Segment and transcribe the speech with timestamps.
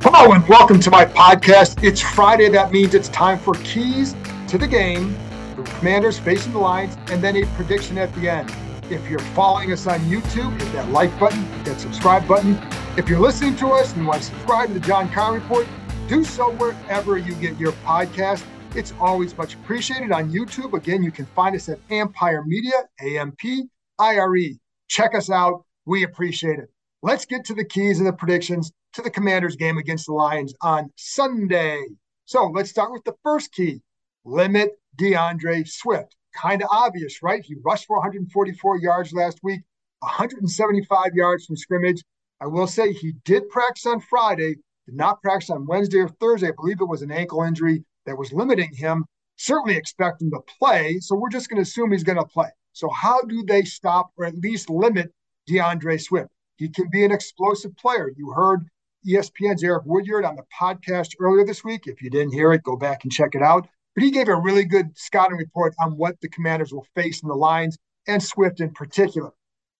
[0.00, 1.82] Hello and welcome to my podcast.
[1.82, 2.48] It's Friday.
[2.50, 4.14] That means it's time for keys
[4.46, 5.16] to the game.
[5.56, 8.54] The commanders facing the Lions, and then a prediction at the end.
[8.92, 12.56] If you're following us on YouTube, hit that like button, hit that subscribe button.
[12.96, 15.66] If you're listening to us and want to subscribe to the John Keim Report,
[16.06, 18.44] do so wherever you get your podcast.
[18.76, 20.74] It's always much appreciated on YouTube.
[20.74, 23.64] Again, you can find us at Ampire Media, A M P
[23.98, 24.60] I R E.
[24.86, 25.64] Check us out.
[25.86, 26.70] We appreciate it.
[27.00, 30.52] Let's get to the keys and the predictions to the Commanders game against the Lions
[30.62, 31.80] on Sunday.
[32.24, 33.80] So let's start with the first key
[34.24, 36.16] limit D'Andre Swift.
[36.34, 37.44] Kind of obvious, right?
[37.44, 39.60] He rushed for 144 yards last week,
[40.00, 42.02] 175 yards from scrimmage.
[42.40, 46.48] I will say he did practice on Friday, did not practice on Wednesday or Thursday.
[46.48, 49.04] I believe it was an ankle injury that was limiting him.
[49.36, 50.98] Certainly expect him to play.
[50.98, 52.48] So we're just going to assume he's going to play.
[52.72, 55.12] So, how do they stop or at least limit
[55.46, 56.30] D'Andre Swift?
[56.58, 58.12] He can be an explosive player.
[58.16, 58.66] You heard
[59.06, 61.86] ESPN's Eric Woodyard on the podcast earlier this week.
[61.86, 63.68] If you didn't hear it, go back and check it out.
[63.94, 67.28] But he gave a really good scouting report on what the commanders will face in
[67.28, 69.30] the Lions and Swift in particular.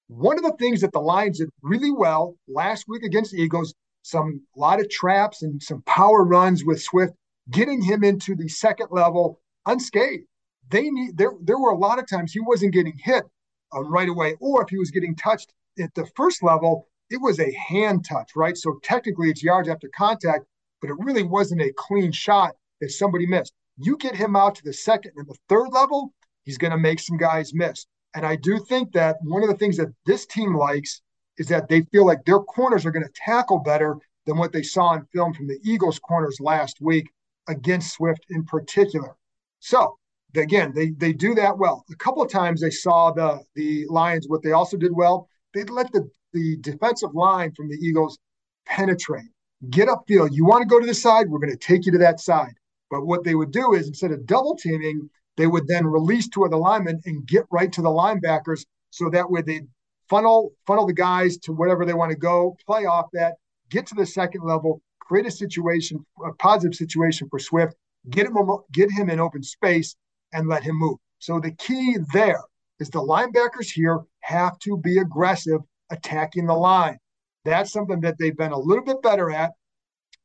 [0.07, 3.75] One of the things that the Lions did really well last week against the Eagles,
[4.03, 7.13] some a lot of traps and some power runs with Swift,
[7.51, 10.25] getting him into the second level unscathed.
[10.71, 13.25] They need there there were a lot of times he wasn't getting hit
[13.75, 17.41] uh, right away, or if he was getting touched at the first level, it was
[17.41, 18.57] a hand touch, right?
[18.57, 20.45] So technically it's yards after contact,
[20.81, 23.53] but it really wasn't a clean shot that somebody missed.
[23.79, 26.13] You get him out to the second and the third level,
[26.45, 27.87] he's going to make some guys miss.
[28.15, 31.03] And I do think that one of the things that this team likes
[31.39, 33.97] is that they feel like their corners are going to tackle better
[34.27, 37.09] than what they saw in film from the Eagles' corners last week
[37.49, 39.17] against Swift in particular.
[39.61, 39.97] So
[40.37, 41.85] again, they they do that well.
[41.91, 44.29] A couple of times they saw the the Lions.
[44.29, 48.19] What they also did well, they let the the defensive line from the Eagles
[48.67, 49.31] penetrate,
[49.71, 50.31] get upfield.
[50.33, 52.55] You want to go to the side, we're going to take you to that side.
[52.91, 56.45] But what they would do is instead of double teaming, they would then release two
[56.45, 58.65] of the linemen and get right to the linebackers.
[58.91, 59.63] So that way they
[60.09, 63.35] funnel funnel the guys to whatever they want to go, play off that,
[63.71, 67.75] get to the second level, create a situation, a positive situation for Swift,
[68.11, 68.37] get him
[68.73, 69.95] get him in open space,
[70.33, 70.99] and let him move.
[71.19, 72.43] So the key there
[72.81, 76.99] is the linebackers here have to be aggressive attacking the line.
[77.45, 79.53] That's something that they've been a little bit better at,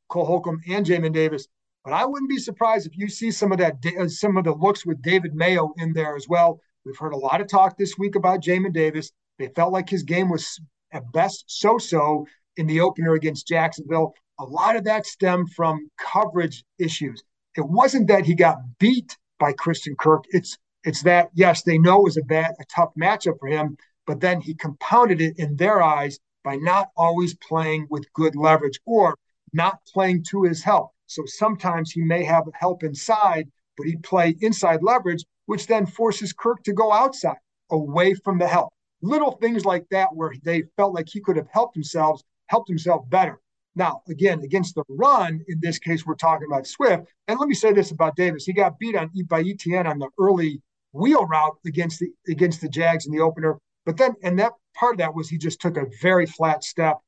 [0.08, 1.48] Cole Holcomb and Jamin Davis.
[1.84, 3.76] But I wouldn't be surprised if you see some of that,
[4.08, 6.60] some of the looks with David Mayo in there as well.
[6.84, 9.10] We've heard a lot of talk this week about Jamin Davis.
[9.38, 10.60] They felt like his game was
[10.92, 12.26] at best so-so
[12.56, 14.14] in the opener against Jacksonville.
[14.38, 17.22] A lot of that stemmed from coverage issues.
[17.56, 20.24] It wasn't that he got beat by Christian Kirk.
[20.30, 23.76] It's it's that yes, they know it was a bad, a tough matchup for him,
[24.06, 28.78] but then he compounded it in their eyes by not always playing with good leverage
[28.84, 29.16] or
[29.52, 30.90] not playing to his help.
[31.06, 36.32] So sometimes he may have help inside, but he'd play inside leverage, which then forces
[36.32, 37.36] Kirk to go outside
[37.70, 38.72] away from the help.
[39.00, 43.08] Little things like that where they felt like he could have helped himself, helped himself
[43.08, 43.38] better.
[43.76, 47.06] Now, again, against the run, in this case, we're talking about Swift.
[47.26, 48.44] And let me say this about Davis.
[48.44, 50.62] He got beat on by Etienne on the early
[50.94, 53.58] wheel route against the against the Jags in the opener.
[53.84, 56.98] But then, and that part of that was he just took a very flat step.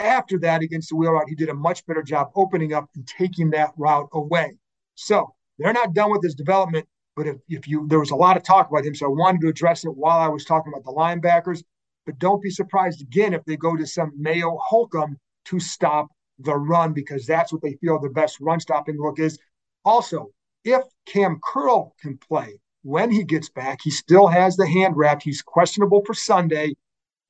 [0.00, 3.06] After that, against the wheel route, he did a much better job opening up and
[3.06, 4.56] taking that route away.
[4.96, 6.88] So they're not done with his development.
[7.14, 9.42] But if, if you there was a lot of talk about him, so I wanted
[9.42, 11.62] to address it while I was talking about the linebackers.
[12.06, 15.16] But don't be surprised again if they go to some Mayo Holcomb
[15.46, 19.38] to stop the run because that's what they feel the best run stopping look is.
[19.84, 20.30] Also,
[20.64, 23.80] if Kam Curl can play, when he gets back.
[23.82, 25.22] He still has the hand wrap.
[25.22, 26.74] He's questionable for Sunday.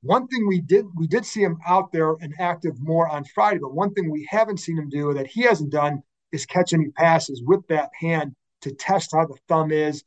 [0.03, 3.61] One thing we did we did see him out there and active more on Friday,
[3.61, 6.03] but one thing we haven't seen him do that he hasn't done
[6.33, 10.05] is catch any passes with that hand to test how the thumb is.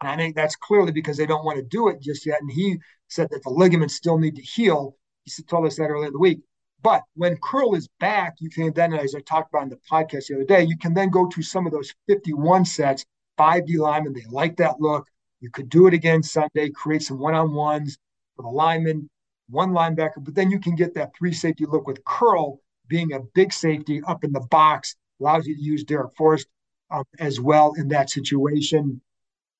[0.00, 2.40] And I think that's clearly because they don't want to do it just yet.
[2.40, 2.76] And he
[3.08, 4.96] said that the ligaments still need to heal.
[5.24, 6.40] He told us that earlier in the week.
[6.82, 10.28] But when curl is back, you can then, as I talked about in the podcast
[10.28, 13.04] the other day, you can then go to some of those 51 sets
[13.38, 14.12] five D linemen.
[14.12, 15.06] They like that look.
[15.40, 17.96] You could do it again Sunday, create some one on ones
[18.36, 19.08] for the lineman,
[19.48, 23.20] one linebacker, but then you can get that three safety look with curl being a
[23.34, 26.46] big safety up in the box allows you to use Darrick Forrest
[26.90, 29.00] um, as well in that situation.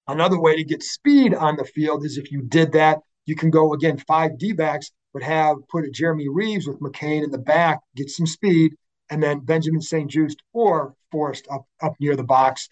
[0.06, 3.50] Another way to get speed on the field is if you did that, you can
[3.50, 7.38] go again five D backs, but have put a Jeremy Reaves with McCain in the
[7.38, 8.72] back, get some speed,
[9.10, 12.68] and then Benjamin St-Juste or Forrest up up near the box.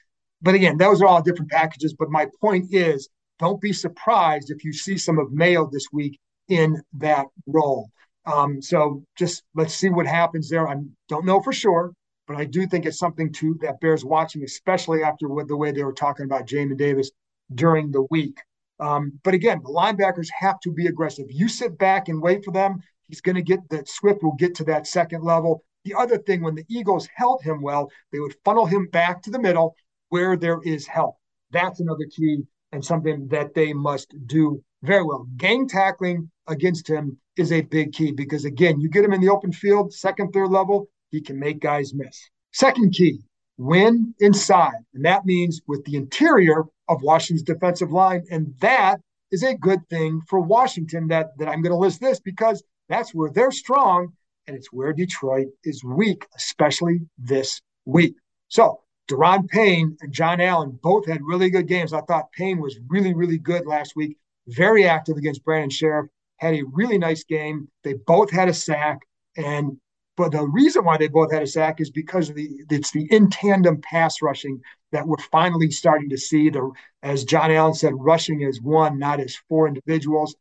[0.47, 1.93] But again, those are all different packages.
[1.99, 3.09] But my point is,
[3.41, 7.91] don't be surprised if you see some of Mayo this week in that role.
[8.27, 10.69] Um, so just let's see what happens there.
[10.69, 10.77] I
[11.09, 11.91] don't know for sure,
[12.29, 15.73] but I do think it's something to that bears watching, especially after what the way
[15.73, 17.11] they were talking about Jamin Davis
[17.53, 18.39] during the week.
[18.79, 21.27] Um, but again, the linebackers have to be aggressive.
[21.29, 22.81] You sit back and wait for them.
[23.09, 25.65] He's going to get that Swift will get to that second level.
[25.85, 29.31] The other thing, when the Eagles held him well, they would funnel him back to
[29.31, 29.75] the middle
[30.09, 31.17] where there is help.
[31.51, 32.43] That's another key
[32.73, 35.27] and something that they must do very well.
[35.37, 39.29] Gang tackling against him is a big key because, again, you get him in the
[39.29, 42.19] open field, second, third level, he can make guys miss.
[42.53, 43.21] Second key,
[43.59, 44.77] win inside.
[44.95, 48.25] And that means with the interior of Washington's defensive line.
[48.31, 49.01] And that
[49.31, 53.15] is a good thing for Washington that, that I'm going to list this because that's
[53.15, 54.13] where they're strong
[54.47, 58.15] and it's where Detroit is weak, especially this week.
[58.49, 61.93] So Daron Payne and John Allen both had really good games.
[61.93, 64.17] I thought Payne was really, really good last week,
[64.49, 66.07] very active against Brandon Scherff,
[66.39, 67.69] had a really nice game.
[67.85, 68.99] They both had a sack.
[69.37, 69.79] And
[70.17, 73.07] but the reason why they both had a sack is because of the it's the
[73.13, 74.61] in tandem pass rushing
[74.93, 76.49] that we're finally starting to see.
[76.49, 76.71] The
[77.03, 80.35] as John Allen said, rushing is one, not as four individuals.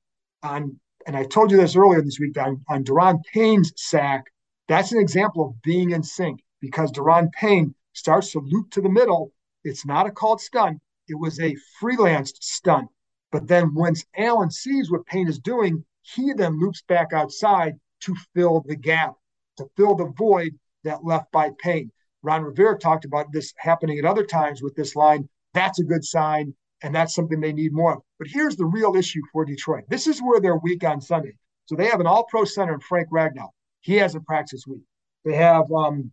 [0.44, 4.25] On and I told you this earlier this week on, on Daron Payne's sack,
[4.67, 8.89] that's an example of being in sync because Daron Payne starts to loop to the
[8.89, 9.31] middle.
[9.63, 10.80] It's not a called stun.
[11.07, 12.88] It was a freelanced stun.
[13.31, 18.15] But then once Allen sees what Payne is doing, he then loops back outside to
[18.33, 19.15] fill the gap
[19.57, 21.92] to fill the void that left by Payne.
[22.21, 25.30] Ron Rivera talked about this happening at other times with this line.
[25.53, 28.01] That's a good sign, and that's something they need more of.
[28.19, 29.86] But here's the real issue for Detroit.
[29.89, 31.33] This is where they're weak on Sunday.
[31.65, 33.50] So they have an all-pro center in Frank Ragnow.
[33.81, 34.83] He has a practice week.
[35.24, 36.12] They have um,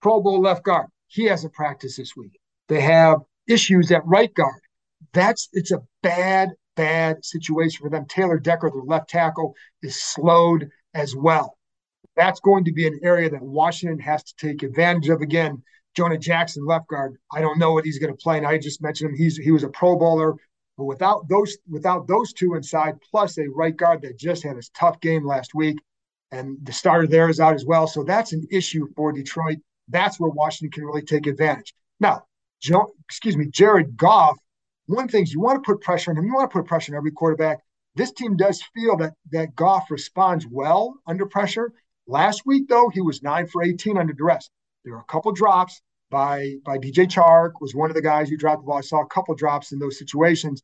[0.00, 0.86] Pro Bowl left guard.
[1.12, 2.38] He has a practice this week.
[2.68, 4.60] They have issues at right guard.
[5.12, 8.06] That's it's a bad, bad situation for them.
[8.06, 11.56] Taylor Decker, the left tackle, is slowed as well
[12.16, 15.20] that's going to be an area that Washington has to take advantage of.
[15.20, 15.62] Again,
[15.94, 17.16] Jonah Jackson, left guard.
[17.32, 18.38] I don't know what he's going to play.
[18.38, 19.16] And I just mentioned him.
[19.16, 20.34] He's he was a Pro Bowler,
[20.76, 24.62] but without those without those two inside, plus a right guard that just had a
[24.74, 25.78] tough game last week,
[26.30, 27.86] and the starter there is out as well.
[27.86, 29.58] So that's an issue for Detroit.
[29.88, 31.74] That's where Washington can really take advantage.
[32.00, 32.24] Now,
[32.60, 34.36] Joe, excuse me, Jared Goff.
[34.86, 36.24] One thing is you want to put pressure on him.
[36.24, 37.60] You want to put pressure on every quarterback.
[37.94, 41.72] This team does feel that that Goff responds well under pressure.
[42.06, 44.48] Last week, though, he was nine for 18 under duress.
[44.84, 45.80] There were a couple drops
[46.10, 48.78] by by DJ Chark was one of the guys who dropped the ball.
[48.78, 50.62] I saw a couple drops in those situations.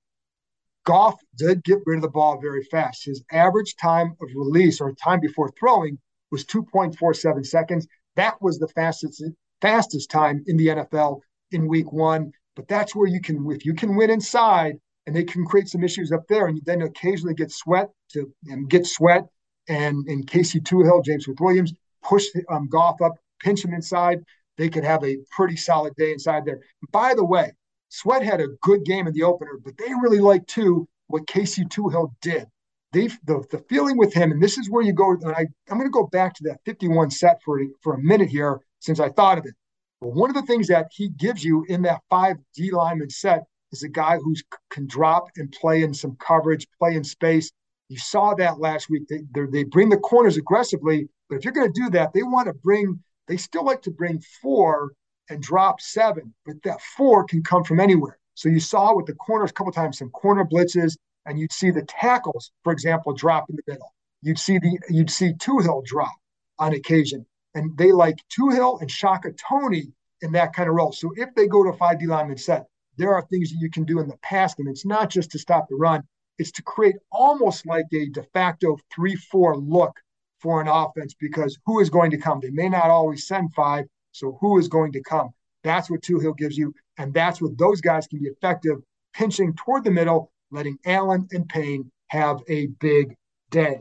[0.85, 3.05] Goff did get rid of the ball very fast.
[3.05, 5.99] His average time of release or time before throwing
[6.31, 7.87] was 2.47 seconds.
[8.19, 9.23] That was the fastest
[9.61, 11.21] fastest time in the NFL
[11.53, 12.33] in week one.
[12.57, 14.75] But that's where you can, if you can win inside
[15.07, 18.33] and they can create some issues up there, and you then occasionally get sweat to
[18.47, 19.25] and get sweat
[19.69, 21.73] and in Casey Toohill, James Smith Williams
[22.03, 24.19] push um, Goff up, pinch him inside.
[24.57, 26.61] They could have a pretty solid day inside there.
[26.91, 27.53] By the way,
[27.91, 31.65] Sweat had a good game in the opener, but they really liked too what Casey
[31.65, 32.47] Toohill did.
[32.93, 35.13] The the feeling with him, and this is where you go.
[35.13, 38.31] And I I'm going to go back to that 51 set for for a minute
[38.31, 39.55] here since I thought of it.
[40.01, 43.45] But one of the things that he gives you in that five D lineman set
[43.73, 44.35] is a guy who
[44.71, 47.53] can drop and play in some coverage, play in space,
[47.89, 49.09] you saw that last week.
[49.09, 52.47] They, they bring the corners aggressively, but if you're going to do that, they want
[52.47, 54.93] to bring, they still like to bring four
[55.31, 58.19] and drop seven, but that four can come from anywhere.
[58.35, 60.97] So you saw with the corners a couple times some corner blitzes,
[61.29, 63.93] and you'd see the tackles, for example, drop in the middle.
[64.23, 66.15] You'd see the you'd see Toohill drop
[66.59, 69.93] on occasion, and they like Toohill and Shaka Toney
[70.23, 70.93] in that kind of role.
[70.93, 72.67] So if they go to five D lineman set,
[72.97, 75.39] there are things that you can do in the past, and it's not just to
[75.39, 76.03] stop the run
[76.39, 79.95] it's to create almost like a de facto 3 4 look
[80.41, 82.39] for an offense because who is going to come?
[82.41, 85.31] They may not always send five, so who is going to come?
[85.65, 86.73] That's what Toohill gives you.
[86.97, 88.79] And that's what those guys can be effective,
[89.13, 93.15] pinching toward the middle, letting Allen and Payne have a big
[93.51, 93.79] day.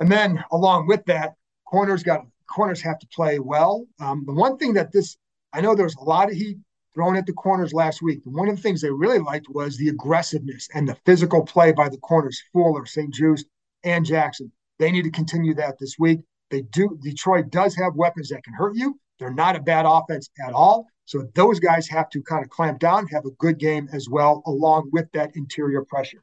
[0.00, 1.34] And then along with that,
[1.66, 3.86] corners got corners have to play well.
[4.00, 5.16] Um, the one thing that this
[5.52, 6.58] I know there was a lot of heat
[6.94, 8.20] thrown at the corners last week.
[8.24, 11.88] One of the things they really liked was the aggressiveness and the physical play by
[11.88, 13.46] the corners, Fuller, St-Juste,
[13.84, 14.52] and Jackson.
[14.78, 16.20] They need to continue that this week.
[16.50, 16.98] They do.
[17.02, 18.98] Detroit does have weapons that can hurt you.
[19.18, 20.86] They're not a bad offense at all.
[21.04, 24.42] So those guys have to kind of clamp down, have a good game as well,
[24.46, 26.22] along with that interior pressure.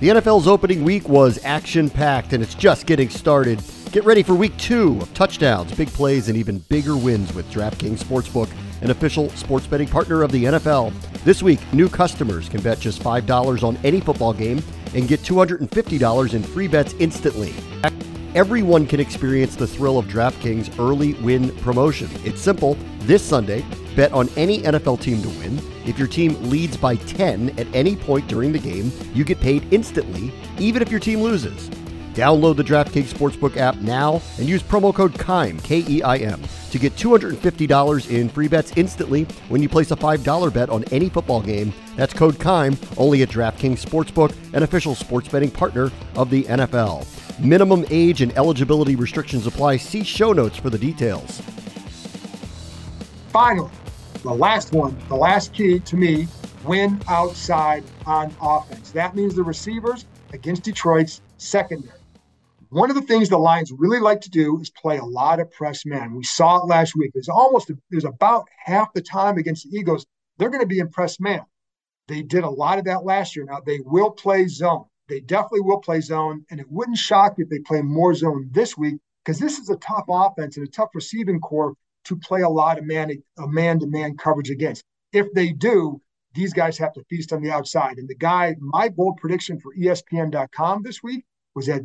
[0.00, 3.60] The NFL's opening week was action packed and it's just getting started.
[3.90, 8.04] Get ready for week two of touchdowns, big plays, and even bigger wins with DraftKings
[8.04, 8.48] Sportsbook,
[8.80, 10.92] an official sports betting partner of the NFL.
[11.24, 14.62] This week, new customers can bet just $5 on any football game
[14.94, 17.52] and get $250 in free bets instantly.
[18.36, 22.08] Everyone can experience the thrill of DraftKings early win promotion.
[22.24, 22.76] It's simple.
[23.00, 23.64] This Sunday,
[23.98, 25.60] bet on any NFL team to win.
[25.84, 29.66] If your team leads by 10 at any point during the game, you get paid
[29.74, 31.68] instantly, even if your team loses.
[32.14, 36.40] Download the DraftKings Sportsbook app now and use promo code KEIM, K E I M,
[36.70, 41.08] to get $250 in free bets instantly when you place a $5 bet on any
[41.08, 41.72] football game.
[41.96, 47.04] That's code KEIM only at DraftKings Sportsbook, an official sports betting partner of the NFL.
[47.40, 49.78] Minimum age and eligibility restrictions apply.
[49.78, 51.40] See show notes for the details.
[53.32, 53.70] Finally,
[54.22, 56.26] the last one, the last key to me,
[56.64, 58.90] win outside on offense.
[58.90, 61.98] That means the receivers against Detroit's secondary.
[62.70, 65.50] One of the things the Lions really like to do is play a lot of
[65.50, 66.14] press man.
[66.14, 67.12] We saw it last week.
[67.14, 70.04] There's almost there's about half the time against the Eagles,
[70.36, 71.42] they're going to be in press man.
[72.08, 73.44] They did a lot of that last year.
[73.44, 74.84] Now they will play zone.
[75.08, 78.48] They definitely will play zone, and it wouldn't shock me if they play more zone
[78.52, 81.74] this week because this is a tough offense and a tough receiving corps
[82.08, 84.82] to play a lot of man a man to man coverage against.
[85.12, 86.00] If they do,
[86.34, 87.98] these guys have to feast on the outside.
[87.98, 91.24] And the guy, my bold prediction for ESPN.com this week
[91.54, 91.82] was that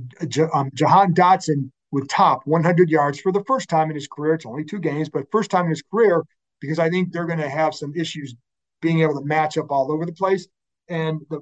[0.54, 4.34] um, Jahan Dotson would top 100 yards for the first time in his career.
[4.34, 6.24] It's only two games, but first time in his career
[6.60, 8.36] because I think they're going to have some issues
[8.82, 10.48] being able to match up all over the place.
[10.90, 11.40] And the,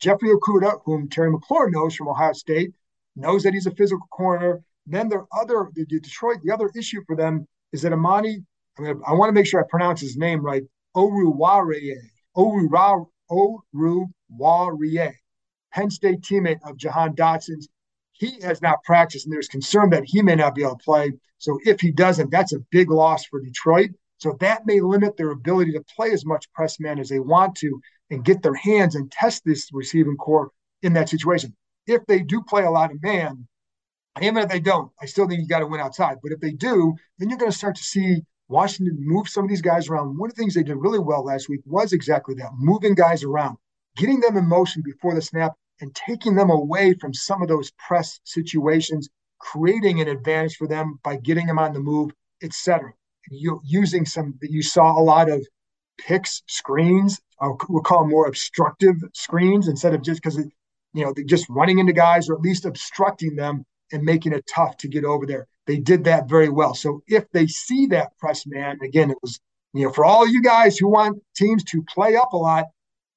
[0.00, 2.72] Jeffrey Okudah, whom Terry McLaurin knows from Ohio State,
[3.16, 4.62] knows that he's a physical corner.
[4.86, 8.44] Then their other, the Detroit, the other issue for them is that Amani,
[8.78, 10.62] I, mean, I want to make sure I pronounce his name right,
[10.96, 11.98] Oruwariye,
[12.36, 13.12] Oruwariye,
[15.72, 17.68] Penn State teammate of Jahan Dotson's.
[18.12, 21.12] He has not practiced, and there's concern that he may not be able to play.
[21.38, 23.90] So if he doesn't, that's a big loss for Detroit.
[24.18, 27.54] So that may limit their ability to play as much press man as they want
[27.58, 30.50] to and get their hands and test this receiving corps
[30.82, 31.54] in that situation.
[31.86, 33.46] If they do play a lot of man,
[34.24, 36.18] even if they don't, I still think you got to win outside.
[36.22, 39.50] But if they do, then you're going to start to see Washington move some of
[39.50, 40.18] these guys around.
[40.18, 43.22] One of the things they did really well last week was exactly that moving guys
[43.22, 43.58] around,
[43.96, 47.70] getting them in motion before the snap, and taking them away from some of those
[47.72, 49.08] press situations,
[49.38, 52.10] creating an advantage for them by getting them on the move,
[52.42, 52.92] etc.
[53.30, 55.46] You using some you saw a lot of
[55.98, 60.38] picks, screens, we'll call them more obstructive screens instead of just because
[60.94, 64.76] you know just running into guys or at least obstructing them and making it tough
[64.78, 65.46] to get over there.
[65.66, 66.74] They did that very well.
[66.74, 69.38] So if they see that press man, again, it was,
[69.74, 72.64] you know, for all you guys who want teams to play up a lot,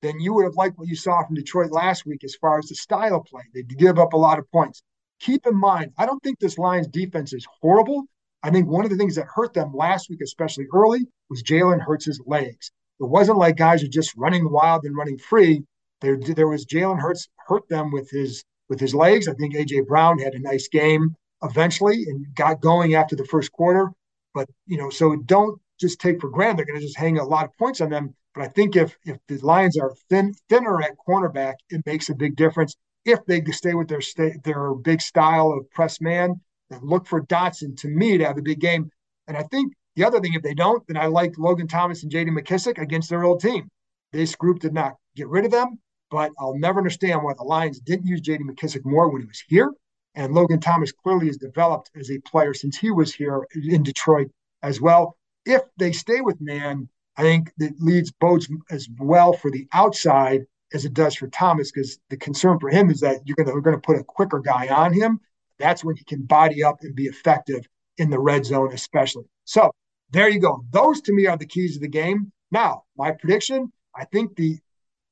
[0.01, 2.65] then you would have liked what you saw from Detroit last week as far as
[2.65, 3.43] the style of play.
[3.53, 4.81] They give up a lot of points.
[5.19, 8.05] Keep in mind, I don't think this Lions defense is horrible.
[8.43, 11.79] I think one of the things that hurt them last week, especially early, was Jalen
[11.79, 12.71] Hurts' legs.
[12.99, 15.63] It wasn't like guys are just running wild and running free.
[16.01, 19.27] There, there was Jalen Hurts hurt them with his with his legs.
[19.27, 21.13] I think AJ Brown had a nice game
[21.43, 23.91] eventually and got going after the first quarter.
[24.33, 27.23] But you know, so don't just take for granted they're going to just hang a
[27.23, 28.15] lot of points on them.
[28.33, 32.15] But I think if if the Lions are thin thinner at cornerback, it makes a
[32.15, 32.77] big difference.
[33.03, 37.21] If they stay with their state their big style of press man, then look for
[37.23, 38.89] Dotson to me to have a big game.
[39.27, 42.11] And I think the other thing, if they don't, then I like Logan Thomas and
[42.11, 42.31] J.D.
[42.31, 43.69] McKissic against their old team.
[44.13, 45.79] This group did not get rid of them.
[46.11, 48.43] But I'll never understand why the Lions didn't use J.D.
[48.43, 49.71] McKissic more when he was here.
[50.13, 54.29] And Logan Thomas clearly has developed as a player since he was here in Detroit
[54.61, 55.17] as well.
[55.45, 60.45] If they stay with man, I think that leads bodes as well for the outside
[60.73, 63.61] as it does for Thomas, because the concern for him is that you're gonna we're
[63.61, 65.19] gonna put a quicker guy on him.
[65.59, 67.65] That's when he can body up and be effective
[67.97, 69.25] in the red zone, especially.
[69.45, 69.71] So
[70.11, 70.63] there you go.
[70.71, 72.31] Those to me are the keys of the game.
[72.51, 74.59] Now, my prediction, I think the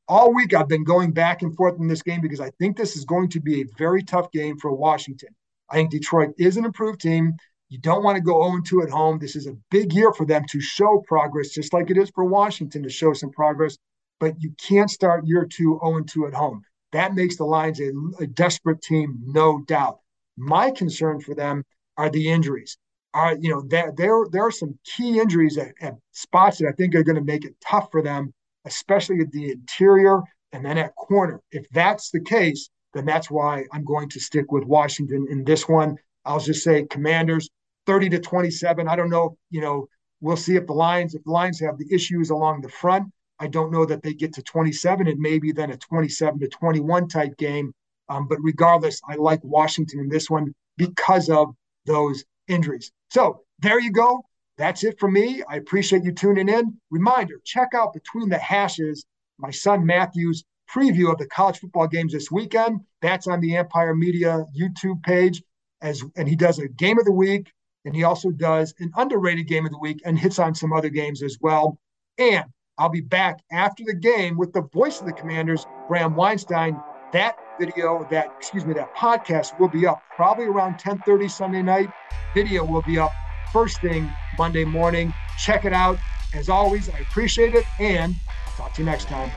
[0.09, 2.97] all week I've been going back and forth in this game because I think this
[2.97, 5.29] is going to be a very tough game for Washington.
[5.69, 7.37] I think Detroit is an improved team.
[7.69, 9.19] You don't want to go 0 2 at home.
[9.19, 12.25] This is a big year for them to show progress, just like it is for
[12.25, 13.77] Washington to show some progress.
[14.19, 16.63] But you can't start year two 0 2 at home.
[16.91, 19.99] That makes the Lions a, a desperate team, no doubt.
[20.35, 21.63] My concern for them
[21.97, 22.77] are the injuries.
[23.13, 26.71] Are you know there there there are some key injuries at, at spots that I
[26.71, 28.33] think are going to make it tough for them,
[28.65, 31.41] especially at the interior and then at corner.
[31.51, 35.67] If that's the case, then that's why I'm going to stick with Washington in this
[35.67, 35.97] one.
[36.25, 37.49] I'll just say Commanders
[37.85, 38.87] 30 to 27.
[38.87, 39.87] I don't know, you know,
[40.21, 43.11] we'll see if the Lions if the Lions have the issues along the front.
[43.39, 47.07] I don't know that they get to 27 and maybe then a 27 to 21
[47.07, 47.73] type game.
[48.09, 52.91] Um, but regardless, I like Washington in this one because of those injuries.
[53.11, 54.25] So there you go.
[54.59, 55.41] That's it for me.
[55.47, 56.77] I appreciate you tuning in.
[56.91, 59.05] Reminder check out Between the Hashes,
[59.37, 62.81] my son Matthew's preview of the college football games this weekend.
[63.01, 65.41] That's on the Ampire Media YouTube page.
[65.81, 67.49] As and he does a game of the week,
[67.85, 70.89] and he also does an underrated game of the week and hits on some other
[70.89, 71.79] games as well.
[72.17, 72.43] And
[72.77, 76.77] I'll be back after the game with the voice of the commanders, Bram Weinstein.
[77.13, 81.89] That video, that excuse me, that podcast will be up probably around 10:30 Sunday night.
[82.35, 83.13] Video will be up
[83.53, 85.13] first thing Monday morning.
[85.37, 85.99] Check it out.
[86.33, 88.15] As always, I appreciate it and
[88.55, 89.29] talk to you next time.